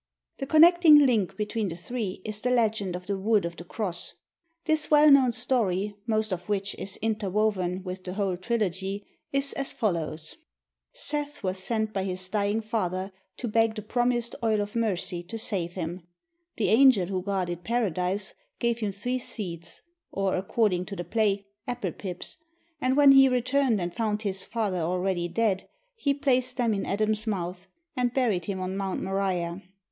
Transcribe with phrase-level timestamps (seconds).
[0.39, 4.15] The connecting link between the three is the legend of the wood of the cross.
[4.65, 9.73] This well known story, most of which is interwoven with the whole trilogy, is as
[9.73, 10.37] follows:
[10.91, 15.37] Seth was sent by his dying father to beg the promised Oil of Mercy to
[15.37, 16.01] save him;
[16.55, 21.91] the angel who guarded Paradise gave him three seeds, or, according to the play, apple
[21.91, 22.37] pips;
[22.81, 27.27] and when he returned and found his father already dead, he placed them in Adam's
[27.27, 29.61] mouth and buried him on Mount Moriah.